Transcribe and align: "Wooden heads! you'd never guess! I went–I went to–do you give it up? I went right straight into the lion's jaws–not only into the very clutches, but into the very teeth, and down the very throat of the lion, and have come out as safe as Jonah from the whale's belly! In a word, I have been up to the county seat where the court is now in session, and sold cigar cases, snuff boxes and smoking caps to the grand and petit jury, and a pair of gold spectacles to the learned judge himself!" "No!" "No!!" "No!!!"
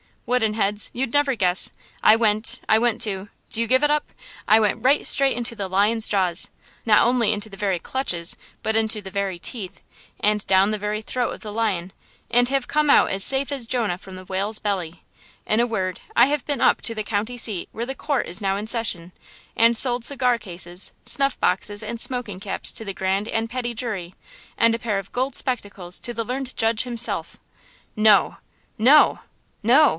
"Wooden 0.25 0.53
heads! 0.53 0.89
you'd 0.93 1.11
never 1.11 1.35
guess! 1.35 1.69
I 2.01 2.15
went–I 2.15 2.79
went 2.79 3.01
to–do 3.01 3.59
you 3.61 3.67
give 3.67 3.83
it 3.83 3.91
up? 3.91 4.11
I 4.47 4.61
went 4.61 4.81
right 4.81 5.05
straight 5.05 5.35
into 5.35 5.55
the 5.57 5.67
lion's 5.67 6.07
jaws–not 6.07 7.05
only 7.05 7.33
into 7.33 7.49
the 7.49 7.57
very 7.57 7.79
clutches, 7.79 8.37
but 8.63 8.75
into 8.77 9.01
the 9.01 9.11
very 9.11 9.37
teeth, 9.37 9.81
and 10.21 10.47
down 10.47 10.71
the 10.71 10.77
very 10.77 11.01
throat 11.01 11.33
of 11.33 11.41
the 11.41 11.51
lion, 11.51 11.91
and 12.31 12.47
have 12.47 12.67
come 12.67 12.89
out 12.89 13.11
as 13.11 13.25
safe 13.25 13.51
as 13.51 13.67
Jonah 13.67 13.97
from 13.97 14.15
the 14.15 14.23
whale's 14.23 14.57
belly! 14.57 15.03
In 15.45 15.59
a 15.59 15.67
word, 15.67 15.99
I 16.15 16.27
have 16.27 16.45
been 16.45 16.61
up 16.61 16.81
to 16.83 16.95
the 16.95 17.03
county 17.03 17.37
seat 17.37 17.67
where 17.73 17.85
the 17.85 17.93
court 17.93 18.25
is 18.25 18.41
now 18.41 18.55
in 18.55 18.67
session, 18.67 19.11
and 19.55 19.75
sold 19.75 20.05
cigar 20.05 20.37
cases, 20.39 20.93
snuff 21.05 21.37
boxes 21.41 21.83
and 21.83 21.99
smoking 21.99 22.39
caps 22.39 22.71
to 22.71 22.85
the 22.85 22.93
grand 22.93 23.27
and 23.27 23.49
petit 23.49 23.73
jury, 23.73 24.15
and 24.57 24.73
a 24.73 24.79
pair 24.79 24.97
of 24.97 25.11
gold 25.11 25.35
spectacles 25.35 25.99
to 25.99 26.13
the 26.13 26.23
learned 26.23 26.55
judge 26.55 26.83
himself!" 26.83 27.37
"No!" 27.97 28.37
"No!!" 28.77 29.19
"No!!!" 29.61 29.89